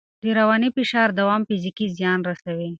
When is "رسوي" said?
2.29-2.69